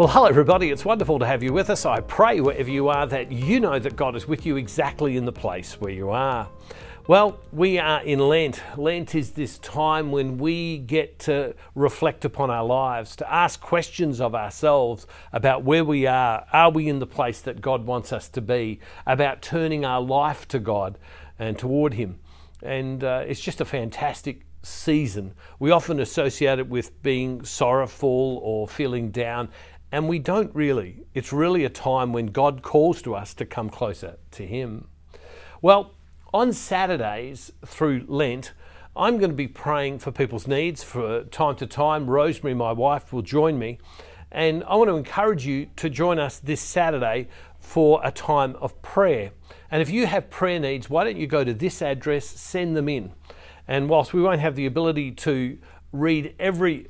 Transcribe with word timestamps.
Well, 0.00 0.08
hello, 0.08 0.28
everybody. 0.28 0.70
It's 0.70 0.82
wonderful 0.82 1.18
to 1.18 1.26
have 1.26 1.42
you 1.42 1.52
with 1.52 1.68
us. 1.68 1.84
I 1.84 2.00
pray 2.00 2.40
wherever 2.40 2.70
you 2.70 2.88
are 2.88 3.06
that 3.08 3.30
you 3.30 3.60
know 3.60 3.78
that 3.78 3.96
God 3.96 4.16
is 4.16 4.26
with 4.26 4.46
you 4.46 4.56
exactly 4.56 5.18
in 5.18 5.26
the 5.26 5.30
place 5.30 5.78
where 5.78 5.92
you 5.92 6.08
are. 6.08 6.48
Well, 7.06 7.38
we 7.52 7.78
are 7.78 8.00
in 8.02 8.18
Lent. 8.18 8.62
Lent 8.78 9.14
is 9.14 9.32
this 9.32 9.58
time 9.58 10.10
when 10.10 10.38
we 10.38 10.78
get 10.78 11.18
to 11.18 11.54
reflect 11.74 12.24
upon 12.24 12.50
our 12.50 12.64
lives, 12.64 13.14
to 13.16 13.30
ask 13.30 13.60
questions 13.60 14.22
of 14.22 14.34
ourselves 14.34 15.06
about 15.34 15.64
where 15.64 15.84
we 15.84 16.06
are. 16.06 16.46
Are 16.50 16.70
we 16.70 16.88
in 16.88 16.98
the 16.98 17.06
place 17.06 17.42
that 17.42 17.60
God 17.60 17.84
wants 17.84 18.10
us 18.10 18.30
to 18.30 18.40
be? 18.40 18.80
About 19.06 19.42
turning 19.42 19.84
our 19.84 20.00
life 20.00 20.48
to 20.48 20.58
God 20.58 20.96
and 21.38 21.58
toward 21.58 21.92
Him. 21.92 22.20
And 22.62 23.04
uh, 23.04 23.24
it's 23.26 23.40
just 23.40 23.60
a 23.60 23.66
fantastic 23.66 24.46
season. 24.62 25.34
We 25.58 25.70
often 25.70 26.00
associate 26.00 26.58
it 26.58 26.68
with 26.68 27.02
being 27.02 27.44
sorrowful 27.44 28.40
or 28.42 28.68
feeling 28.68 29.10
down, 29.10 29.48
and 29.92 30.08
we 30.08 30.18
don't 30.18 30.54
really. 30.54 31.04
It's 31.14 31.32
really 31.32 31.64
a 31.64 31.68
time 31.68 32.12
when 32.12 32.26
God 32.26 32.62
calls 32.62 33.02
to 33.02 33.14
us 33.14 33.34
to 33.34 33.44
come 33.44 33.70
closer 33.70 34.18
to 34.32 34.46
Him. 34.46 34.88
Well, 35.60 35.94
on 36.32 36.52
Saturdays 36.52 37.52
through 37.66 38.04
Lent, 38.06 38.52
I'm 38.96 39.18
going 39.18 39.30
to 39.30 39.36
be 39.36 39.48
praying 39.48 40.00
for 40.00 40.12
people's 40.12 40.46
needs 40.46 40.82
for 40.82 41.24
time 41.24 41.56
to 41.56 41.66
time. 41.66 42.08
Rosemary, 42.08 42.54
my 42.54 42.72
wife, 42.72 43.12
will 43.12 43.22
join 43.22 43.58
me. 43.58 43.78
And 44.32 44.62
I 44.64 44.76
want 44.76 44.88
to 44.88 44.96
encourage 44.96 45.44
you 45.44 45.68
to 45.76 45.90
join 45.90 46.18
us 46.18 46.38
this 46.38 46.60
Saturday 46.60 47.28
for 47.58 48.00
a 48.04 48.12
time 48.12 48.56
of 48.60 48.80
prayer. 48.82 49.32
And 49.70 49.82
if 49.82 49.90
you 49.90 50.06
have 50.06 50.30
prayer 50.30 50.60
needs, 50.60 50.88
why 50.88 51.04
don't 51.04 51.16
you 51.16 51.26
go 51.26 51.44
to 51.44 51.52
this 51.52 51.82
address, 51.82 52.26
send 52.26 52.76
them 52.76 52.88
in. 52.88 53.12
And 53.66 53.88
whilst 53.88 54.12
we 54.12 54.22
won't 54.22 54.40
have 54.40 54.56
the 54.56 54.66
ability 54.66 55.12
to 55.12 55.58
read 55.92 56.34
every 56.38 56.86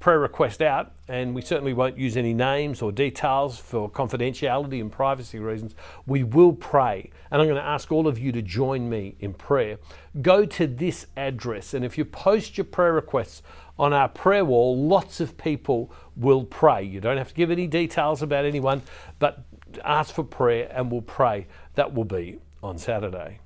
prayer 0.00 0.18
request 0.18 0.62
out, 0.62 0.92
and 1.06 1.34
we 1.34 1.42
certainly 1.42 1.74
won't 1.74 1.98
use 1.98 2.16
any 2.16 2.32
names 2.32 2.80
or 2.80 2.90
details 2.90 3.58
for 3.58 3.90
confidentiality 3.90 4.80
and 4.80 4.90
privacy 4.90 5.38
reasons. 5.38 5.74
We 6.06 6.24
will 6.24 6.54
pray, 6.54 7.10
and 7.30 7.42
I'm 7.42 7.48
going 7.48 7.60
to 7.60 7.66
ask 7.66 7.92
all 7.92 8.06
of 8.06 8.18
you 8.18 8.32
to 8.32 8.42
join 8.42 8.88
me 8.88 9.16
in 9.20 9.34
prayer. 9.34 9.78
Go 10.22 10.46
to 10.46 10.66
this 10.66 11.06
address, 11.16 11.74
and 11.74 11.84
if 11.84 11.98
you 11.98 12.04
post 12.04 12.56
your 12.56 12.64
prayer 12.64 12.92
requests 12.92 13.42
on 13.78 13.92
our 13.92 14.08
prayer 14.08 14.44
wall, 14.44 14.76
lots 14.76 15.20
of 15.20 15.36
people 15.36 15.92
will 16.16 16.44
pray. 16.44 16.82
You 16.82 17.00
don't 17.00 17.18
have 17.18 17.28
to 17.28 17.34
give 17.34 17.50
any 17.50 17.66
details 17.66 18.22
about 18.22 18.44
anyone, 18.44 18.82
but 19.18 19.44
ask 19.84 20.14
for 20.14 20.24
prayer 20.24 20.70
and 20.74 20.90
we'll 20.90 21.02
pray. 21.02 21.46
That 21.74 21.94
will 21.94 22.04
be 22.04 22.38
on 22.62 22.78
Saturday. 22.78 23.40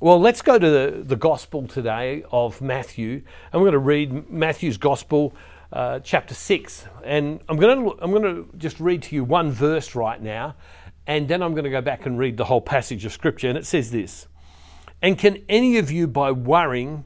Well, 0.00 0.20
let's 0.20 0.42
go 0.42 0.58
to 0.58 0.70
the, 0.70 1.02
the 1.04 1.14
Gospel 1.14 1.68
today 1.68 2.24
of 2.32 2.60
Matthew, 2.60 3.22
and 3.52 3.62
we're 3.62 3.70
going 3.70 3.72
to 3.72 3.78
read 3.78 4.28
Matthew's 4.28 4.76
Gospel, 4.76 5.32
uh, 5.72 6.00
chapter 6.00 6.34
6. 6.34 6.86
And 7.04 7.40
I'm 7.48 7.58
going, 7.58 7.84
to, 7.84 8.02
I'm 8.02 8.10
going 8.10 8.24
to 8.24 8.48
just 8.58 8.80
read 8.80 9.04
to 9.04 9.14
you 9.14 9.22
one 9.22 9.52
verse 9.52 9.94
right 9.94 10.20
now, 10.20 10.56
and 11.06 11.28
then 11.28 11.42
I'm 11.42 11.52
going 11.52 11.64
to 11.64 11.70
go 11.70 11.80
back 11.80 12.06
and 12.06 12.18
read 12.18 12.36
the 12.36 12.44
whole 12.44 12.60
passage 12.60 13.04
of 13.04 13.12
Scripture. 13.12 13.48
And 13.48 13.56
it 13.56 13.66
says 13.66 13.92
this 13.92 14.26
And 15.00 15.16
can 15.16 15.44
any 15.48 15.78
of 15.78 15.92
you, 15.92 16.08
by 16.08 16.32
worrying, 16.32 17.04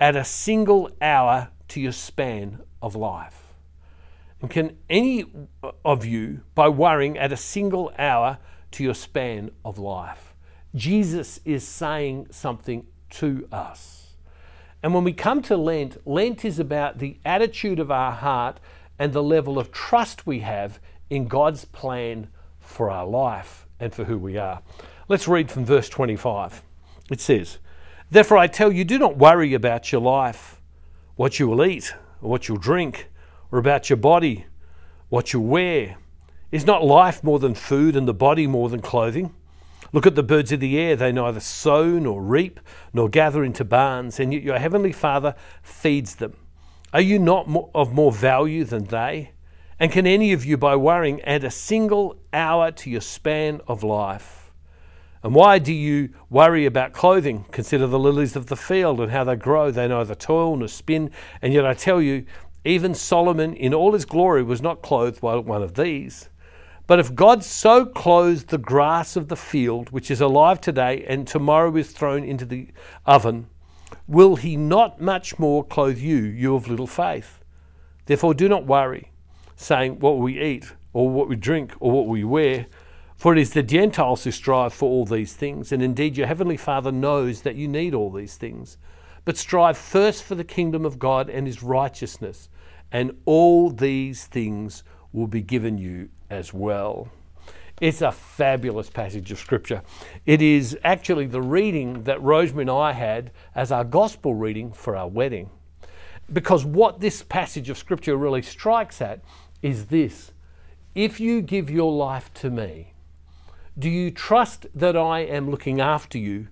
add 0.00 0.16
a 0.16 0.24
single 0.24 0.90
hour 1.00 1.50
to 1.68 1.80
your 1.80 1.92
span 1.92 2.58
of 2.82 2.96
life? 2.96 3.54
And 4.42 4.50
can 4.50 4.76
any 4.90 5.26
of 5.84 6.04
you, 6.04 6.40
by 6.56 6.68
worrying, 6.70 7.18
add 7.18 7.30
a 7.30 7.36
single 7.36 7.92
hour 7.96 8.38
to 8.72 8.82
your 8.82 8.94
span 8.94 9.52
of 9.64 9.78
life? 9.78 10.25
Jesus 10.76 11.40
is 11.44 11.66
saying 11.66 12.28
something 12.30 12.86
to 13.10 13.48
us. 13.50 14.14
And 14.82 14.94
when 14.94 15.04
we 15.04 15.12
come 15.12 15.42
to 15.42 15.56
Lent, 15.56 15.96
Lent 16.06 16.44
is 16.44 16.58
about 16.58 16.98
the 16.98 17.16
attitude 17.24 17.80
of 17.80 17.90
our 17.90 18.12
heart 18.12 18.60
and 18.98 19.12
the 19.12 19.22
level 19.22 19.58
of 19.58 19.72
trust 19.72 20.26
we 20.26 20.40
have 20.40 20.78
in 21.08 21.28
God's 21.28 21.64
plan 21.64 22.28
for 22.60 22.90
our 22.90 23.06
life 23.06 23.66
and 23.80 23.92
for 23.92 24.04
who 24.04 24.18
we 24.18 24.36
are. 24.36 24.62
Let's 25.08 25.26
read 25.26 25.50
from 25.50 25.64
verse 25.64 25.88
25. 25.88 26.62
It 27.10 27.20
says, 27.20 27.58
Therefore 28.10 28.38
I 28.38 28.46
tell 28.46 28.70
you, 28.70 28.84
do 28.84 28.98
not 28.98 29.16
worry 29.16 29.54
about 29.54 29.90
your 29.90 30.00
life, 30.00 30.60
what 31.14 31.38
you 31.38 31.48
will 31.48 31.64
eat, 31.64 31.94
or 32.20 32.30
what 32.30 32.48
you'll 32.48 32.58
drink, 32.58 33.08
or 33.50 33.58
about 33.58 33.88
your 33.88 33.96
body, 33.96 34.46
what 35.08 35.32
you'll 35.32 35.46
wear. 35.46 35.96
Is 36.52 36.66
not 36.66 36.84
life 36.84 37.24
more 37.24 37.38
than 37.38 37.54
food 37.54 37.96
and 37.96 38.06
the 38.06 38.14
body 38.14 38.46
more 38.46 38.68
than 38.68 38.80
clothing? 38.80 39.34
Look 39.92 40.06
at 40.06 40.14
the 40.14 40.22
birds 40.22 40.52
of 40.52 40.60
the 40.60 40.78
air. 40.78 40.96
They 40.96 41.12
neither 41.12 41.40
sow 41.40 41.98
nor 41.98 42.22
reap 42.22 42.60
nor 42.92 43.08
gather 43.08 43.44
into 43.44 43.64
barns, 43.64 44.20
and 44.20 44.32
yet 44.32 44.42
your 44.42 44.58
heavenly 44.58 44.92
Father 44.92 45.34
feeds 45.62 46.16
them. 46.16 46.36
Are 46.92 47.00
you 47.00 47.18
not 47.18 47.48
of 47.74 47.92
more 47.92 48.12
value 48.12 48.64
than 48.64 48.84
they? 48.84 49.32
And 49.78 49.92
can 49.92 50.06
any 50.06 50.32
of 50.32 50.44
you, 50.44 50.56
by 50.56 50.76
worrying, 50.76 51.20
add 51.22 51.44
a 51.44 51.50
single 51.50 52.16
hour 52.32 52.70
to 52.72 52.90
your 52.90 53.02
span 53.02 53.60
of 53.68 53.82
life? 53.82 54.50
And 55.22 55.34
why 55.34 55.58
do 55.58 55.72
you 55.72 56.10
worry 56.30 56.66
about 56.66 56.92
clothing? 56.92 57.46
Consider 57.50 57.86
the 57.86 57.98
lilies 57.98 58.36
of 58.36 58.46
the 58.46 58.56
field 58.56 59.00
and 59.00 59.10
how 59.10 59.24
they 59.24 59.36
grow. 59.36 59.70
They 59.70 59.88
neither 59.88 60.14
toil 60.14 60.56
nor 60.56 60.68
spin. 60.68 61.10
And 61.42 61.52
yet 61.52 61.66
I 61.66 61.74
tell 61.74 62.00
you, 62.00 62.24
even 62.64 62.94
Solomon 62.94 63.54
in 63.54 63.74
all 63.74 63.92
his 63.92 64.04
glory 64.04 64.42
was 64.42 64.62
not 64.62 64.82
clothed 64.82 65.22
like 65.22 65.44
one 65.44 65.62
of 65.62 65.74
these. 65.74 66.28
But 66.86 67.00
if 67.00 67.14
God 67.14 67.42
so 67.42 67.84
clothes 67.84 68.44
the 68.44 68.58
grass 68.58 69.16
of 69.16 69.26
the 69.28 69.36
field, 69.36 69.90
which 69.90 70.10
is 70.10 70.20
alive 70.20 70.60
today 70.60 71.04
and 71.08 71.26
tomorrow 71.26 71.74
is 71.76 71.90
thrown 71.90 72.22
into 72.22 72.44
the 72.44 72.68
oven, 73.04 73.48
will 74.06 74.36
he 74.36 74.56
not 74.56 75.00
much 75.00 75.36
more 75.38 75.64
clothe 75.64 75.98
you, 75.98 76.18
you 76.18 76.54
of 76.54 76.68
little 76.68 76.86
faith? 76.86 77.40
Therefore, 78.06 78.34
do 78.34 78.48
not 78.48 78.66
worry, 78.66 79.10
saying, 79.56 79.98
What 79.98 80.12
will 80.14 80.22
we 80.22 80.40
eat, 80.40 80.74
or 80.92 81.10
what 81.10 81.28
we 81.28 81.34
drink, 81.34 81.72
or 81.80 81.90
what 81.90 82.06
we 82.06 82.22
wear? 82.22 82.66
For 83.16 83.32
it 83.32 83.38
is 83.38 83.52
the 83.52 83.64
Gentiles 83.64 84.22
who 84.22 84.30
strive 84.30 84.72
for 84.72 84.88
all 84.88 85.06
these 85.06 85.32
things, 85.32 85.72
and 85.72 85.82
indeed 85.82 86.16
your 86.16 86.28
heavenly 86.28 86.56
Father 86.56 86.92
knows 86.92 87.42
that 87.42 87.56
you 87.56 87.66
need 87.66 87.94
all 87.94 88.12
these 88.12 88.36
things. 88.36 88.78
But 89.24 89.36
strive 89.36 89.76
first 89.76 90.22
for 90.22 90.36
the 90.36 90.44
kingdom 90.44 90.84
of 90.84 91.00
God 91.00 91.28
and 91.30 91.48
his 91.48 91.64
righteousness, 91.64 92.48
and 92.92 93.16
all 93.24 93.70
these 93.70 94.26
things 94.26 94.84
will 95.12 95.26
be 95.26 95.42
given 95.42 95.78
you 95.78 96.10
as 96.30 96.52
well. 96.52 97.08
It's 97.80 98.00
a 98.00 98.10
fabulous 98.10 98.88
passage 98.88 99.30
of 99.30 99.38
Scripture. 99.38 99.82
It 100.24 100.40
is 100.40 100.78
actually 100.82 101.26
the 101.26 101.42
reading 101.42 102.04
that 102.04 102.22
Rosemary 102.22 102.62
and 102.62 102.70
I 102.70 102.92
had 102.92 103.32
as 103.54 103.70
our 103.70 103.84
gospel 103.84 104.34
reading 104.34 104.72
for 104.72 104.96
our 104.96 105.08
wedding. 105.08 105.50
Because 106.32 106.64
what 106.64 107.00
this 107.00 107.22
passage 107.22 107.68
of 107.68 107.76
Scripture 107.76 108.16
really 108.16 108.42
strikes 108.42 109.02
at 109.02 109.20
is 109.62 109.86
this 109.86 110.32
if 110.94 111.20
you 111.20 111.42
give 111.42 111.70
your 111.70 111.92
life 111.92 112.32
to 112.34 112.50
me, 112.50 112.94
do 113.78 113.90
you 113.90 114.10
trust 114.10 114.66
that 114.74 114.96
I 114.96 115.20
am 115.20 115.50
looking 115.50 115.78
after 115.78 116.16
you, 116.16 116.48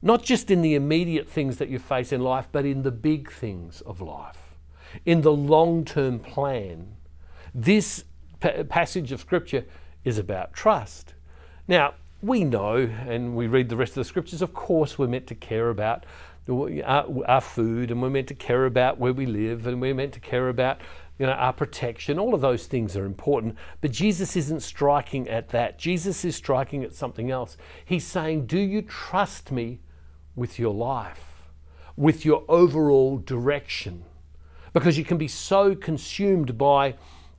not 0.00 0.22
just 0.22 0.50
in 0.50 0.62
the 0.62 0.74
immediate 0.74 1.28
things 1.28 1.58
that 1.58 1.68
you 1.68 1.78
face 1.78 2.10
in 2.10 2.22
life, 2.22 2.48
but 2.50 2.64
in 2.64 2.82
the 2.82 2.90
big 2.90 3.30
things 3.30 3.82
of 3.82 4.00
life, 4.00 4.56
in 5.04 5.20
the 5.20 5.32
long 5.32 5.84
term 5.84 6.18
plan? 6.18 6.96
This 7.54 8.04
passage 8.40 9.12
of 9.12 9.20
Scripture 9.20 9.64
is 10.04 10.18
about 10.18 10.52
trust. 10.52 11.14
Now, 11.66 11.94
we 12.22 12.44
know, 12.44 12.76
and 12.76 13.36
we 13.36 13.46
read 13.46 13.68
the 13.68 13.76
rest 13.76 13.92
of 13.92 13.96
the 13.96 14.04
Scriptures, 14.04 14.42
of 14.42 14.54
course, 14.54 14.98
we're 14.98 15.08
meant 15.08 15.26
to 15.26 15.34
care 15.34 15.68
about 15.68 16.04
our, 16.48 16.70
uh, 16.84 17.04
our 17.26 17.40
food, 17.40 17.90
and 17.90 18.00
we're 18.00 18.10
meant 18.10 18.28
to 18.28 18.34
care 18.34 18.66
about 18.66 18.98
where 18.98 19.12
we 19.12 19.26
live, 19.26 19.66
and 19.66 19.80
we're 19.80 19.94
meant 19.94 20.12
to 20.14 20.20
care 20.20 20.48
about 20.48 20.78
you 21.18 21.26
know, 21.26 21.32
our 21.32 21.52
protection. 21.52 22.18
All 22.18 22.34
of 22.34 22.40
those 22.40 22.66
things 22.66 22.96
are 22.96 23.04
important. 23.04 23.56
But 23.80 23.92
Jesus 23.92 24.36
isn't 24.36 24.60
striking 24.60 25.28
at 25.28 25.50
that. 25.50 25.78
Jesus 25.78 26.24
is 26.24 26.34
striking 26.34 26.82
at 26.82 26.94
something 26.94 27.30
else. 27.30 27.56
He's 27.84 28.04
saying, 28.04 28.46
Do 28.46 28.58
you 28.58 28.82
trust 28.82 29.52
me 29.52 29.80
with 30.34 30.58
your 30.58 30.74
life, 30.74 31.42
with 31.96 32.24
your 32.24 32.44
overall 32.48 33.18
direction? 33.18 34.04
Because 34.72 34.98
you 34.98 35.04
can 35.04 35.18
be 35.18 35.28
so 35.28 35.76
consumed 35.76 36.58
by 36.58 36.94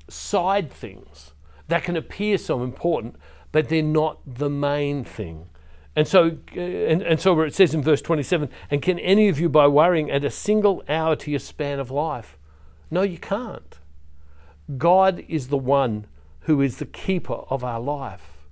side 0.07 0.71
things 0.71 1.33
that 1.67 1.83
can 1.83 1.95
appear 1.95 2.37
so 2.37 2.63
important, 2.63 3.15
but 3.51 3.69
they're 3.69 3.81
not 3.81 4.19
the 4.25 4.49
main 4.49 5.03
thing. 5.03 5.47
And 5.95 6.07
so, 6.07 6.37
uh, 6.55 6.59
and, 6.59 7.01
and 7.01 7.19
so 7.19 7.33
where 7.33 7.45
it 7.45 7.55
says 7.55 7.73
in 7.73 7.81
verse 7.81 8.01
27, 8.01 8.49
and 8.69 8.81
can 8.81 8.99
any 8.99 9.29
of 9.29 9.39
you 9.39 9.47
by 9.47 9.67
worrying 9.67 10.11
add 10.11 10.25
a 10.25 10.29
single 10.29 10.83
hour 10.89 11.15
to 11.15 11.31
your 11.31 11.39
span 11.39 11.79
of 11.79 11.89
life? 11.89 12.37
No, 12.91 13.01
you 13.01 13.17
can't. 13.17 13.79
God 14.77 15.23
is 15.27 15.47
the 15.47 15.57
one 15.57 16.07
who 16.41 16.61
is 16.61 16.77
the 16.77 16.85
keeper 16.85 17.41
of 17.49 17.63
our 17.63 17.79
life. 17.79 18.47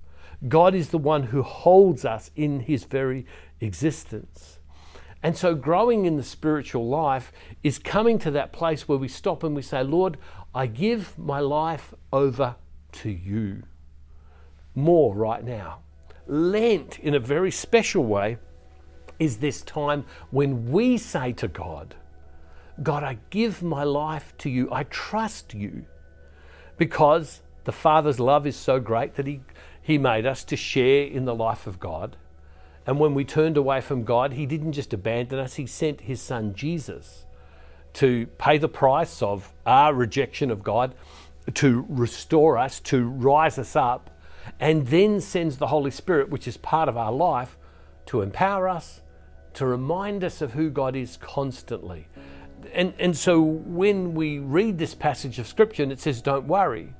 God 0.48 0.74
is 0.74 0.90
the 0.90 0.98
one 0.98 1.24
who 1.24 1.42
holds 1.42 2.04
us 2.04 2.30
in 2.34 2.60
his 2.60 2.84
very 2.84 3.26
existence. 3.60 4.58
And 5.22 5.36
so, 5.36 5.54
growing 5.54 6.04
in 6.04 6.16
the 6.16 6.22
spiritual 6.22 6.86
life 6.86 7.32
is 7.62 7.78
coming 7.78 8.18
to 8.20 8.30
that 8.32 8.52
place 8.52 8.86
where 8.86 8.98
we 8.98 9.08
stop 9.08 9.42
and 9.42 9.56
we 9.56 9.62
say, 9.62 9.82
Lord, 9.82 10.18
I 10.54 10.66
give 10.66 11.18
my 11.18 11.40
life 11.40 11.92
over 12.12 12.54
to 12.92 13.10
you. 13.10 13.64
More 14.74 15.14
right 15.14 15.42
now. 15.42 15.80
Lent, 16.28 17.00
in 17.00 17.14
a 17.14 17.18
very 17.18 17.50
special 17.50 18.04
way, 18.04 18.38
is 19.18 19.38
this 19.38 19.62
time 19.62 20.04
when 20.30 20.70
we 20.70 20.96
say 20.96 21.32
to 21.32 21.48
God, 21.48 21.96
God, 22.82 23.02
I 23.02 23.18
give 23.30 23.62
my 23.62 23.82
life 23.82 24.32
to 24.38 24.50
you. 24.50 24.68
I 24.72 24.84
trust 24.84 25.54
you 25.54 25.86
because 26.76 27.40
The 27.64 27.72
Father's 27.72 28.20
love 28.20 28.46
is 28.46 28.56
so 28.56 28.78
great 28.78 29.14
that 29.14 29.26
He, 29.26 29.40
he 29.82 29.98
made 29.98 30.26
us 30.26 30.44
to 30.44 30.56
share 30.56 31.06
in 31.06 31.24
the 31.24 31.34
life 31.34 31.66
of 31.66 31.80
God. 31.80 32.16
And 32.86 32.98
when 32.98 33.14
we 33.14 33.24
turned 33.24 33.56
away 33.56 33.80
from 33.80 34.04
God, 34.04 34.32
He 34.32 34.46
didn't 34.46 34.72
just 34.72 34.92
abandon 34.92 35.38
us, 35.38 35.54
He 35.54 35.66
sent 35.66 36.02
His 36.02 36.20
Son 36.20 36.54
Jesus 36.54 37.23
to 37.94 38.26
pay 38.38 38.58
the 38.58 38.68
price 38.68 39.22
of 39.22 39.52
our 39.64 39.94
rejection 39.94 40.50
of 40.50 40.62
God, 40.62 40.94
to 41.54 41.84
restore 41.88 42.58
us, 42.58 42.80
to 42.80 43.04
rise 43.08 43.58
us 43.58 43.76
up, 43.76 44.10
and 44.60 44.86
then 44.88 45.20
sends 45.20 45.58
the 45.58 45.68
Holy 45.68 45.90
Spirit, 45.90 46.28
which 46.28 46.46
is 46.46 46.56
part 46.56 46.88
of 46.88 46.96
our 46.96 47.12
life, 47.12 47.56
to 48.06 48.20
empower 48.20 48.68
us, 48.68 49.00
to 49.54 49.66
remind 49.66 50.24
us 50.24 50.42
of 50.42 50.52
who 50.52 50.70
God 50.70 50.96
is 50.96 51.16
constantly. 51.16 52.08
And, 52.72 52.94
and 52.98 53.16
so 53.16 53.40
when 53.40 54.14
we 54.14 54.38
read 54.38 54.78
this 54.78 54.94
passage 54.94 55.38
of 55.38 55.46
Scripture 55.46 55.82
and 55.82 55.92
it 55.92 56.00
says, 56.00 56.20
don't 56.20 56.46
worry, 56.46 56.94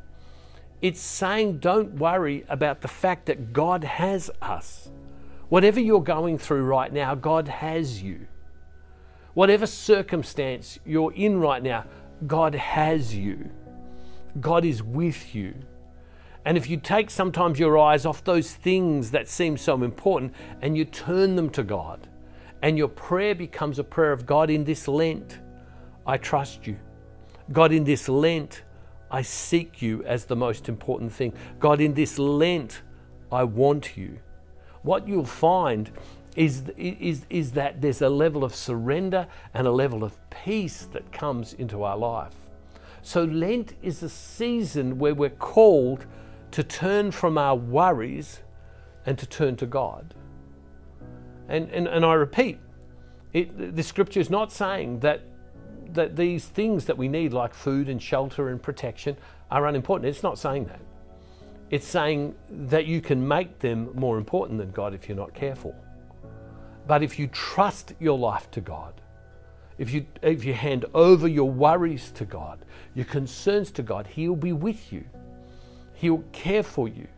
it's 0.80 1.00
saying, 1.00 1.58
don't 1.58 1.94
worry 1.94 2.44
about 2.48 2.82
the 2.82 2.88
fact 2.88 3.26
that 3.26 3.52
God 3.52 3.84
has 3.84 4.30
us. 4.42 4.90
Whatever 5.48 5.80
you're 5.80 6.02
going 6.02 6.38
through 6.38 6.64
right 6.64 6.92
now, 6.92 7.14
God 7.14 7.48
has 7.48 8.02
you. 8.02 8.26
Whatever 9.34 9.66
circumstance 9.66 10.78
you're 10.86 11.12
in 11.12 11.40
right 11.40 11.62
now, 11.62 11.84
God 12.26 12.54
has 12.54 13.14
you. 13.14 13.50
God 14.40 14.64
is 14.64 14.82
with 14.82 15.34
you. 15.34 15.54
And 16.44 16.56
if 16.56 16.68
you 16.68 16.76
take 16.76 17.10
sometimes 17.10 17.58
your 17.58 17.78
eyes 17.78 18.04
off 18.04 18.22
those 18.24 18.52
things 18.52 19.10
that 19.12 19.28
seem 19.28 19.56
so 19.56 19.82
important 19.82 20.34
and 20.60 20.76
you 20.76 20.84
turn 20.84 21.36
them 21.36 21.50
to 21.50 21.62
God, 21.62 22.06
and 22.62 22.78
your 22.78 22.88
prayer 22.88 23.34
becomes 23.34 23.78
a 23.78 23.84
prayer 23.84 24.12
of 24.12 24.24
God 24.24 24.50
in 24.50 24.64
this 24.64 24.88
Lent, 24.88 25.38
I 26.06 26.16
trust 26.16 26.66
you. 26.66 26.76
God, 27.52 27.72
in 27.72 27.84
this 27.84 28.08
Lent, 28.08 28.62
I 29.10 29.22
seek 29.22 29.82
you 29.82 30.02
as 30.04 30.24
the 30.24 30.36
most 30.36 30.68
important 30.68 31.12
thing. 31.12 31.34
God, 31.60 31.80
in 31.80 31.92
this 31.94 32.18
Lent, 32.18 32.82
I 33.30 33.44
want 33.44 33.96
you. 33.96 34.18
What 34.82 35.06
you'll 35.06 35.24
find 35.24 35.90
is, 36.34 36.64
is, 36.76 37.26
is 37.30 37.52
that 37.52 37.80
there's 37.80 38.02
a 38.02 38.08
level 38.08 38.44
of 38.44 38.54
surrender 38.54 39.26
and 39.52 39.66
a 39.66 39.72
level 39.72 40.02
of 40.02 40.18
peace 40.30 40.88
that 40.92 41.12
comes 41.12 41.52
into 41.54 41.82
our 41.82 41.96
life. 41.96 42.34
So, 43.02 43.24
Lent 43.24 43.74
is 43.82 44.02
a 44.02 44.08
season 44.08 44.98
where 44.98 45.14
we're 45.14 45.28
called 45.30 46.06
to 46.52 46.62
turn 46.62 47.10
from 47.10 47.36
our 47.36 47.54
worries 47.54 48.40
and 49.06 49.18
to 49.18 49.26
turn 49.26 49.56
to 49.56 49.66
God. 49.66 50.14
And, 51.48 51.68
and, 51.70 51.86
and 51.86 52.04
I 52.04 52.14
repeat, 52.14 52.58
it, 53.32 53.76
the 53.76 53.82
scripture 53.82 54.20
is 54.20 54.30
not 54.30 54.52
saying 54.52 55.00
that, 55.00 55.22
that 55.92 56.16
these 56.16 56.46
things 56.46 56.86
that 56.86 56.96
we 56.96 57.08
need, 57.08 57.32
like 57.32 57.52
food 57.52 57.88
and 57.88 58.02
shelter 58.02 58.48
and 58.48 58.62
protection, 58.62 59.16
are 59.50 59.66
unimportant. 59.66 60.08
It's 60.08 60.22
not 60.22 60.38
saying 60.38 60.66
that. 60.66 60.80
It's 61.70 61.86
saying 61.86 62.34
that 62.48 62.86
you 62.86 63.00
can 63.00 63.26
make 63.26 63.58
them 63.58 63.90
more 63.94 64.16
important 64.16 64.58
than 64.58 64.70
God 64.70 64.94
if 64.94 65.08
you're 65.08 65.16
not 65.16 65.34
careful. 65.34 65.74
But 66.86 67.02
if 67.02 67.18
you 67.18 67.26
trust 67.28 67.94
your 67.98 68.18
life 68.18 68.50
to 68.52 68.60
God, 68.60 68.94
if 69.78 69.92
you, 69.92 70.06
if 70.22 70.44
you 70.44 70.54
hand 70.54 70.84
over 70.94 71.26
your 71.26 71.50
worries 71.50 72.10
to 72.12 72.24
God, 72.24 72.64
your 72.94 73.06
concerns 73.06 73.70
to 73.72 73.82
God, 73.82 74.06
He'll 74.06 74.36
be 74.36 74.52
with 74.52 74.92
you. 74.92 75.04
He'll 75.94 76.24
care 76.32 76.62
for 76.62 76.88
you. 76.88 77.08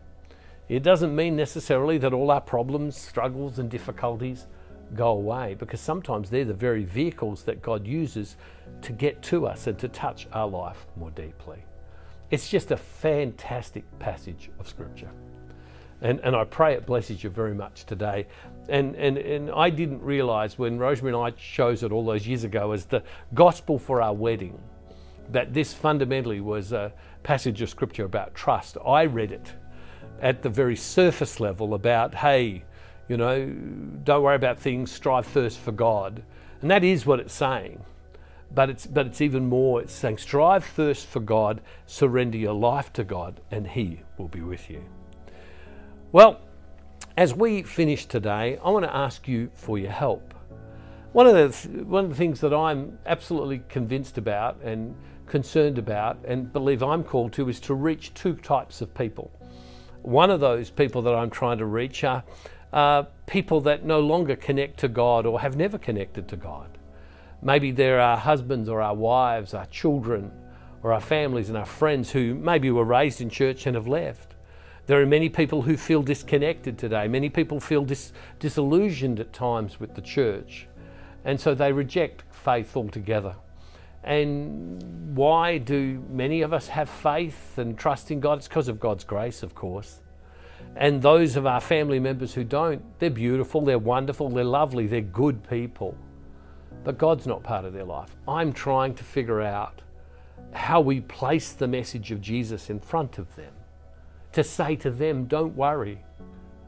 It 0.68 0.82
doesn't 0.82 1.14
mean 1.14 1.36
necessarily 1.36 1.98
that 1.98 2.12
all 2.12 2.30
our 2.30 2.40
problems, 2.40 2.96
struggles, 2.96 3.58
and 3.58 3.70
difficulties 3.70 4.46
go 4.94 5.08
away 5.08 5.54
because 5.54 5.80
sometimes 5.80 6.30
they're 6.30 6.44
the 6.44 6.54
very 6.54 6.84
vehicles 6.84 7.42
that 7.44 7.62
God 7.62 7.86
uses 7.86 8.36
to 8.82 8.92
get 8.92 9.22
to 9.24 9.46
us 9.46 9.66
and 9.66 9.78
to 9.78 9.88
touch 9.88 10.26
our 10.32 10.48
life 10.48 10.86
more 10.96 11.10
deeply. 11.10 11.58
It's 12.30 12.48
just 12.48 12.70
a 12.70 12.76
fantastic 12.76 13.84
passage 13.98 14.50
of 14.58 14.68
Scripture. 14.68 15.10
And, 16.02 16.20
and 16.20 16.36
I 16.36 16.44
pray 16.44 16.74
it 16.74 16.86
blesses 16.86 17.22
you 17.22 17.30
very 17.30 17.54
much 17.54 17.84
today. 17.86 18.26
And, 18.68 18.96
and, 18.96 19.16
and 19.16 19.50
I 19.50 19.70
didn't 19.70 20.02
realize 20.02 20.58
when 20.58 20.78
Rosemary 20.78 21.14
and 21.14 21.22
I 21.22 21.30
chose 21.30 21.82
it 21.82 21.92
all 21.92 22.04
those 22.04 22.26
years 22.26 22.44
ago 22.44 22.72
as 22.72 22.86
the 22.86 23.02
gospel 23.34 23.78
for 23.78 24.02
our 24.02 24.14
wedding 24.14 24.58
that 25.30 25.54
this 25.54 25.72
fundamentally 25.72 26.40
was 26.40 26.72
a 26.72 26.92
passage 27.22 27.60
of 27.62 27.68
scripture 27.68 28.04
about 28.04 28.34
trust. 28.34 28.76
I 28.86 29.04
read 29.04 29.32
it 29.32 29.54
at 30.20 30.42
the 30.42 30.48
very 30.48 30.76
surface 30.76 31.40
level 31.40 31.74
about, 31.74 32.14
hey, 32.14 32.64
you 33.08 33.16
know, 33.16 33.46
don't 34.04 34.22
worry 34.22 34.36
about 34.36 34.58
things, 34.58 34.90
strive 34.90 35.26
first 35.26 35.58
for 35.58 35.72
God. 35.72 36.22
And 36.60 36.70
that 36.70 36.84
is 36.84 37.06
what 37.06 37.20
it's 37.20 37.34
saying. 37.34 37.84
But 38.54 38.70
it's, 38.70 38.86
but 38.86 39.06
it's 39.06 39.20
even 39.20 39.46
more, 39.46 39.82
it's 39.82 39.92
saying, 39.92 40.18
strive 40.18 40.64
first 40.64 41.06
for 41.06 41.20
God, 41.20 41.60
surrender 41.86 42.38
your 42.38 42.54
life 42.54 42.92
to 42.94 43.04
God, 43.04 43.40
and 43.50 43.66
He 43.66 44.00
will 44.18 44.28
be 44.28 44.40
with 44.40 44.70
you. 44.70 44.84
Well, 46.12 46.40
as 47.16 47.34
we 47.34 47.62
finish 47.62 48.04
today, 48.04 48.58
I 48.62 48.70
want 48.70 48.84
to 48.84 48.94
ask 48.94 49.26
you 49.26 49.50
for 49.54 49.78
your 49.78 49.90
help. 49.90 50.34
One 51.12 51.26
of 51.26 51.34
the, 51.34 51.84
one 51.84 52.04
of 52.04 52.10
the 52.10 52.16
things 52.16 52.40
that 52.40 52.52
I'm 52.52 52.98
absolutely 53.06 53.62
convinced 53.70 54.18
about 54.18 54.60
and 54.62 54.94
concerned 55.26 55.78
about 55.78 56.18
and 56.26 56.52
believe 56.52 56.82
I'm 56.82 57.02
called 57.02 57.32
to 57.34 57.48
is 57.48 57.58
to 57.60 57.74
reach 57.74 58.12
two 58.12 58.34
types 58.34 58.82
of 58.82 58.92
people. 58.94 59.30
One 60.02 60.30
of 60.30 60.40
those 60.40 60.68
people 60.68 61.00
that 61.02 61.14
I'm 61.14 61.30
trying 61.30 61.56
to 61.58 61.64
reach 61.64 62.04
are 62.04 62.22
uh, 62.72 63.04
people 63.26 63.62
that 63.62 63.84
no 63.84 64.00
longer 64.00 64.36
connect 64.36 64.78
to 64.80 64.88
God 64.88 65.24
or 65.24 65.40
have 65.40 65.56
never 65.56 65.78
connected 65.78 66.28
to 66.28 66.36
God. 66.36 66.76
Maybe 67.40 67.70
they're 67.70 68.00
our 68.00 68.18
husbands 68.18 68.68
or 68.68 68.82
our 68.82 68.94
wives, 68.94 69.54
our 69.54 69.66
children, 69.66 70.30
or 70.82 70.92
our 70.92 71.00
families 71.00 71.48
and 71.48 71.56
our 71.56 71.66
friends 71.66 72.10
who 72.10 72.34
maybe 72.34 72.70
were 72.70 72.84
raised 72.84 73.22
in 73.22 73.30
church 73.30 73.66
and 73.66 73.74
have 73.74 73.88
left. 73.88 74.35
There 74.86 75.00
are 75.00 75.06
many 75.06 75.28
people 75.28 75.62
who 75.62 75.76
feel 75.76 76.02
disconnected 76.02 76.78
today. 76.78 77.08
Many 77.08 77.28
people 77.28 77.58
feel 77.58 77.84
dis- 77.84 78.12
disillusioned 78.38 79.18
at 79.18 79.32
times 79.32 79.80
with 79.80 79.94
the 79.94 80.00
church. 80.00 80.68
And 81.24 81.40
so 81.40 81.54
they 81.54 81.72
reject 81.72 82.22
faith 82.30 82.76
altogether. 82.76 83.34
And 84.04 85.16
why 85.16 85.58
do 85.58 86.04
many 86.08 86.42
of 86.42 86.52
us 86.52 86.68
have 86.68 86.88
faith 86.88 87.58
and 87.58 87.76
trust 87.76 88.12
in 88.12 88.20
God? 88.20 88.38
It's 88.38 88.46
because 88.46 88.68
of 88.68 88.78
God's 88.78 89.02
grace, 89.02 89.42
of 89.42 89.56
course. 89.56 90.00
And 90.76 91.02
those 91.02 91.34
of 91.34 91.46
our 91.46 91.60
family 91.60 91.98
members 91.98 92.32
who 92.34 92.44
don't, 92.44 92.82
they're 93.00 93.10
beautiful, 93.10 93.62
they're 93.62 93.78
wonderful, 93.78 94.28
they're 94.28 94.44
lovely, 94.44 94.86
they're 94.86 95.00
good 95.00 95.48
people. 95.48 95.96
But 96.84 96.98
God's 96.98 97.26
not 97.26 97.42
part 97.42 97.64
of 97.64 97.72
their 97.72 97.84
life. 97.84 98.14
I'm 98.28 98.52
trying 98.52 98.94
to 98.94 99.02
figure 99.02 99.42
out 99.42 99.82
how 100.52 100.80
we 100.80 101.00
place 101.00 101.52
the 101.52 101.66
message 101.66 102.12
of 102.12 102.20
Jesus 102.20 102.70
in 102.70 102.78
front 102.78 103.18
of 103.18 103.34
them. 103.34 103.52
To 104.36 104.44
say 104.44 104.76
to 104.76 104.90
them, 104.90 105.24
don't 105.24 105.56
worry 105.56 105.98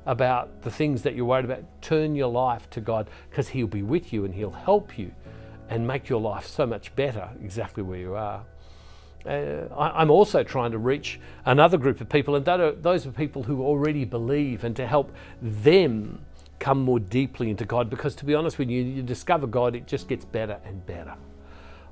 about 0.07 0.63
the 0.63 0.71
things 0.71 1.03
that 1.03 1.15
you're 1.15 1.27
worried 1.27 1.45
about. 1.45 1.65
Turn 1.83 2.15
your 2.15 2.29
life 2.29 2.71
to 2.71 2.81
God 2.81 3.11
because 3.29 3.47
He'll 3.47 3.67
be 3.67 3.83
with 3.83 4.11
you 4.11 4.25
and 4.25 4.35
He'll 4.35 4.51
help 4.51 4.99
you 4.99 5.13
and 5.69 5.87
make 5.87 6.09
your 6.09 6.19
life 6.19 6.47
so 6.47 6.65
much 6.65 6.97
better 6.97 7.29
exactly 7.45 7.83
where 7.83 7.99
you 7.99 8.15
are. 8.15 8.43
Uh, 9.27 9.67
I, 9.77 10.01
am 10.01 10.11
also 10.11 10.43
trying 10.43 10.73
to 10.73 10.79
reach 10.79 11.21
another 11.45 11.77
group 11.77 12.01
of 12.01 12.09
people, 12.09 12.37
and 12.37 12.49
are, 12.49 12.73
those 12.73 13.07
are 13.07 13.11
people 13.11 13.43
who 13.43 13.63
already 13.63 14.07
believe, 14.07 14.65
and 14.65 14.75
to 14.77 14.87
help 14.87 15.15
them 15.43 16.25
come 16.59 16.81
more 16.81 16.99
deeply 16.99 17.51
into 17.51 17.67
God. 17.67 17.91
Because 17.91 18.15
to 18.15 18.25
be 18.25 18.35
honest, 18.35 18.59
when 18.59 18.71
you, 18.71 18.83
you 18.83 19.03
discover 19.03 19.47
God, 19.47 19.77
it 19.77 19.87
just 19.87 20.09
gets 20.09 20.25
better 20.25 20.59
and 20.65 20.87
better. 20.87 21.17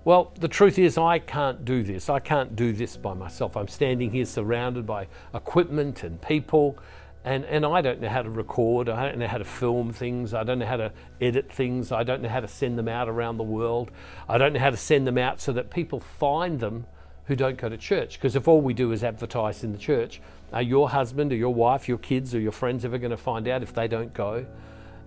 Well, 0.06 0.30
the 0.38 0.46
truth 0.46 0.78
is, 0.78 0.96
I 0.98 1.18
can't 1.18 1.64
do 1.64 1.82
this. 1.82 2.08
I 2.08 2.20
can't 2.20 2.54
do 2.54 2.72
this 2.72 2.96
by 2.96 3.12
myself. 3.12 3.56
I'm 3.56 3.66
standing 3.66 4.12
here 4.12 4.24
surrounded 4.24 4.86
by 4.86 5.08
equipment 5.34 6.04
and 6.04 6.22
people, 6.22 6.78
and, 7.24 7.44
and 7.46 7.66
I 7.66 7.80
don't 7.80 8.00
know 8.00 8.08
how 8.08 8.22
to 8.22 8.30
record, 8.30 8.88
I 8.88 9.08
don't 9.08 9.18
know 9.18 9.26
how 9.26 9.38
to 9.38 9.44
film 9.44 9.92
things, 9.92 10.32
I 10.32 10.44
don't 10.44 10.60
know 10.60 10.66
how 10.66 10.76
to 10.76 10.92
edit 11.20 11.50
things, 11.50 11.90
I 11.90 12.04
don't 12.04 12.22
know 12.22 12.28
how 12.28 12.38
to 12.38 12.46
send 12.46 12.78
them 12.78 12.86
out 12.86 13.08
around 13.08 13.38
the 13.38 13.42
world, 13.42 13.90
I 14.28 14.38
don't 14.38 14.52
know 14.52 14.60
how 14.60 14.70
to 14.70 14.76
send 14.76 15.08
them 15.08 15.18
out 15.18 15.40
so 15.40 15.52
that 15.54 15.70
people 15.70 15.98
find 15.98 16.60
them 16.60 16.86
who 17.24 17.34
don't 17.34 17.56
go 17.56 17.68
to 17.68 17.76
church. 17.76 18.16
Because 18.16 18.36
if 18.36 18.46
all 18.46 18.60
we 18.60 18.74
do 18.74 18.92
is 18.92 19.02
advertise 19.02 19.64
in 19.64 19.72
the 19.72 19.78
church, 19.78 20.20
are 20.52 20.62
your 20.62 20.88
husband 20.88 21.32
or 21.32 21.36
your 21.36 21.52
wife, 21.52 21.88
your 21.88 21.98
kids 21.98 22.32
or 22.32 22.38
your 22.38 22.52
friends 22.52 22.84
ever 22.84 22.98
going 22.98 23.10
to 23.10 23.16
find 23.16 23.48
out 23.48 23.60
if 23.64 23.74
they 23.74 23.88
don't 23.88 24.14
go? 24.14 24.46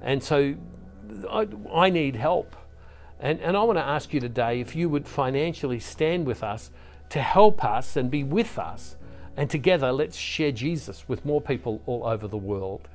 And 0.01 0.21
so 0.21 0.55
I, 1.29 1.47
I 1.73 1.89
need 1.89 2.17
help. 2.17 2.53
And, 3.19 3.39
and 3.41 3.57
I 3.57 3.63
want 3.63 3.77
to 3.77 3.83
ask 3.83 4.13
you 4.13 4.19
today 4.19 4.61
if 4.61 4.75
you 4.75 4.89
would 4.89 5.07
financially 5.07 5.79
stand 5.79 6.25
with 6.25 6.43
us 6.43 6.71
to 7.09 7.21
help 7.21 7.63
us 7.63 7.95
and 7.95 8.09
be 8.09 8.23
with 8.23 8.57
us 8.57 8.95
and 9.35 9.49
together, 9.49 9.91
let's 9.91 10.17
share 10.17 10.51
Jesus 10.51 11.07
with 11.07 11.25
more 11.25 11.41
people 11.41 11.81
all 11.85 12.05
over 12.05 12.27
the 12.27 12.37
world. 12.37 12.87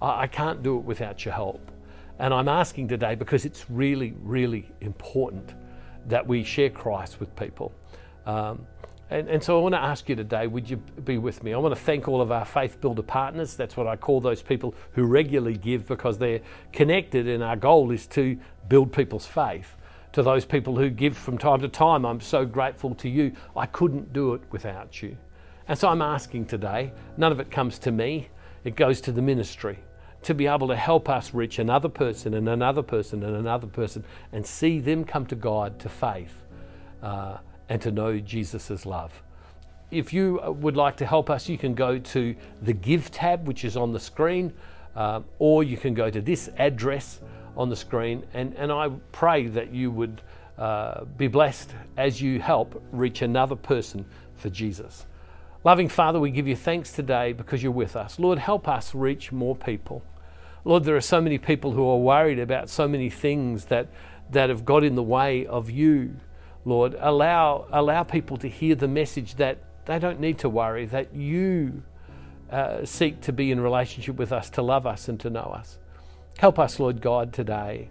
I, 0.00 0.22
I 0.22 0.26
can't 0.26 0.62
do 0.62 0.76
it 0.78 0.84
without 0.84 1.24
your 1.24 1.34
help. 1.34 1.70
And 2.18 2.32
I'm 2.32 2.48
asking 2.48 2.88
today 2.88 3.14
because 3.14 3.44
it's 3.44 3.70
really, 3.70 4.14
really 4.22 4.70
important 4.80 5.54
that 6.06 6.26
we 6.26 6.44
share 6.44 6.70
Christ 6.70 7.20
with 7.20 7.34
people. 7.36 7.72
Um, 8.26 8.66
and, 9.12 9.28
and, 9.28 9.42
so 9.42 9.58
I 9.58 9.62
want 9.62 9.74
to 9.74 9.80
ask 9.80 10.08
you 10.08 10.16
today, 10.16 10.46
would 10.46 10.68
you 10.68 10.76
be 10.76 11.18
with 11.18 11.42
me? 11.42 11.52
I 11.52 11.58
want 11.58 11.74
to 11.74 11.80
thank 11.80 12.08
all 12.08 12.20
of 12.20 12.32
our 12.32 12.44
Faith 12.44 12.80
Builder 12.80 13.02
partners. 13.02 13.54
That's 13.54 13.76
what 13.76 13.86
I 13.86 13.96
call 13.96 14.20
those 14.20 14.42
people 14.42 14.74
who 14.92 15.04
regularly 15.04 15.56
give 15.56 15.86
because 15.86 16.18
they're 16.18 16.40
connected, 16.72 17.28
and 17.28 17.42
our 17.42 17.56
goal 17.56 17.90
is 17.90 18.06
to 18.08 18.38
build 18.68 18.92
people's 18.92 19.26
faith. 19.26 19.76
To 20.12 20.22
those 20.22 20.44
people 20.44 20.76
who 20.76 20.90
give 20.90 21.16
from 21.16 21.38
time 21.38 21.60
to 21.60 21.68
time, 21.68 22.04
I'm 22.04 22.20
so 22.20 22.44
grateful 22.44 22.94
to 22.96 23.08
you. 23.08 23.32
I 23.56 23.66
couldn't 23.66 24.12
do 24.12 24.34
it 24.34 24.42
without 24.50 25.02
you. 25.02 25.16
And 25.68 25.78
so 25.78 25.88
I'm 25.88 26.02
asking 26.02 26.46
today, 26.46 26.92
none 27.16 27.32
of 27.32 27.40
it 27.40 27.50
comes 27.50 27.78
to 27.80 27.92
me, 27.92 28.28
it 28.64 28.76
goes 28.76 29.00
to 29.02 29.12
the 29.12 29.22
ministry 29.22 29.78
to 30.22 30.34
be 30.34 30.46
able 30.46 30.68
to 30.68 30.76
help 30.76 31.08
us 31.08 31.34
reach 31.34 31.58
another 31.58 31.88
person 31.88 32.34
and 32.34 32.48
another 32.48 32.82
person 32.82 33.22
and 33.24 33.36
another 33.36 33.66
person 33.66 34.04
and 34.32 34.46
see 34.46 34.78
them 34.78 35.04
come 35.04 35.26
to 35.26 35.34
God, 35.34 35.78
to 35.80 35.88
faith, 35.88 36.42
uh, 37.02 37.38
and 37.68 37.80
to 37.82 37.90
know 37.90 38.18
Jesus' 38.18 38.84
love. 38.86 39.22
If 39.90 40.12
you 40.12 40.40
would 40.42 40.76
like 40.76 40.96
to 40.98 41.06
help 41.06 41.28
us, 41.28 41.48
you 41.48 41.58
can 41.58 41.74
go 41.74 41.98
to 41.98 42.34
the 42.62 42.72
Give 42.72 43.10
tab, 43.10 43.46
which 43.46 43.64
is 43.64 43.76
on 43.76 43.92
the 43.92 44.00
screen, 44.00 44.52
uh, 44.96 45.20
or 45.38 45.62
you 45.62 45.76
can 45.76 45.94
go 45.94 46.10
to 46.10 46.20
this 46.20 46.48
address 46.56 47.20
on 47.56 47.68
the 47.68 47.76
screen. 47.76 48.24
And, 48.32 48.54
and 48.54 48.72
I 48.72 48.90
pray 49.12 49.46
that 49.48 49.72
you 49.72 49.90
would 49.90 50.22
uh, 50.58 51.04
be 51.04 51.28
blessed 51.28 51.70
as 51.96 52.20
you 52.20 52.40
help 52.40 52.82
reach 52.92 53.22
another 53.22 53.56
person 53.56 54.06
for 54.36 54.48
Jesus. 54.48 55.06
Loving 55.64 55.88
Father, 55.88 56.18
we 56.18 56.30
give 56.30 56.48
you 56.48 56.56
thanks 56.56 56.92
today 56.92 57.32
because 57.32 57.62
you're 57.62 57.70
with 57.70 57.94
us. 57.94 58.18
Lord, 58.18 58.38
help 58.38 58.66
us 58.66 58.94
reach 58.94 59.30
more 59.30 59.54
people. 59.54 60.02
Lord, 60.64 60.84
there 60.84 60.96
are 60.96 61.00
so 61.00 61.20
many 61.20 61.38
people 61.38 61.72
who 61.72 61.86
are 61.88 61.98
worried 61.98 62.38
about 62.38 62.68
so 62.68 62.88
many 62.88 63.10
things 63.10 63.66
that, 63.66 63.88
that 64.30 64.48
have 64.48 64.64
got 64.64 64.84
in 64.84 64.94
the 64.94 65.02
way 65.02 65.46
of 65.46 65.70
you. 65.70 66.16
Lord, 66.64 66.96
allow, 66.98 67.66
allow 67.72 68.02
people 68.02 68.36
to 68.38 68.48
hear 68.48 68.74
the 68.74 68.88
message 68.88 69.34
that 69.36 69.58
they 69.86 69.98
don't 69.98 70.20
need 70.20 70.38
to 70.38 70.48
worry, 70.48 70.86
that 70.86 71.14
you 71.14 71.82
uh, 72.50 72.84
seek 72.84 73.20
to 73.22 73.32
be 73.32 73.50
in 73.50 73.60
relationship 73.60 74.16
with 74.16 74.32
us, 74.32 74.48
to 74.50 74.62
love 74.62 74.86
us, 74.86 75.08
and 75.08 75.18
to 75.20 75.30
know 75.30 75.40
us. 75.40 75.78
Help 76.38 76.58
us, 76.58 76.78
Lord 76.78 77.00
God, 77.00 77.32
today 77.32 77.88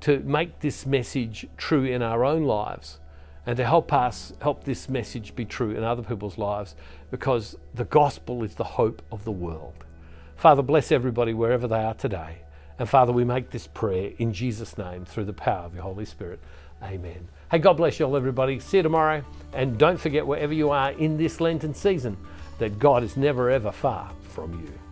to 0.00 0.20
make 0.20 0.60
this 0.60 0.86
message 0.86 1.46
true 1.56 1.84
in 1.84 2.02
our 2.02 2.24
own 2.24 2.44
lives 2.44 2.98
and 3.46 3.56
to 3.56 3.64
help 3.64 3.92
us 3.92 4.32
help 4.40 4.64
this 4.64 4.88
message 4.88 5.34
be 5.34 5.44
true 5.44 5.70
in 5.70 5.82
other 5.82 6.02
people's 6.02 6.36
lives 6.36 6.74
because 7.10 7.56
the 7.74 7.84
gospel 7.84 8.42
is 8.42 8.56
the 8.56 8.64
hope 8.64 9.02
of 9.10 9.24
the 9.24 9.32
world. 9.32 9.84
Father, 10.36 10.62
bless 10.62 10.92
everybody 10.92 11.32
wherever 11.32 11.66
they 11.66 11.82
are 11.82 11.94
today. 11.94 12.38
And 12.78 12.88
Father, 12.88 13.12
we 13.12 13.24
make 13.24 13.50
this 13.50 13.66
prayer 13.66 14.12
in 14.18 14.32
Jesus' 14.32 14.76
name 14.76 15.04
through 15.04 15.24
the 15.24 15.32
power 15.32 15.64
of 15.64 15.74
your 15.74 15.84
Holy 15.84 16.04
Spirit. 16.04 16.40
Amen. 16.82 17.28
Hey, 17.48 17.60
God 17.60 17.76
bless 17.76 18.00
you 18.00 18.06
all, 18.06 18.16
everybody. 18.16 18.58
See 18.58 18.78
you 18.78 18.82
tomorrow. 18.82 19.24
And 19.52 19.78
don't 19.78 20.00
forget, 20.00 20.26
wherever 20.26 20.52
you 20.52 20.70
are 20.70 20.90
in 20.90 21.16
this 21.16 21.40
Lenten 21.40 21.74
season, 21.74 22.16
that 22.58 22.80
God 22.80 23.04
is 23.04 23.16
never 23.16 23.50
ever 23.50 23.70
far 23.70 24.10
from 24.22 24.52
you. 24.54 24.85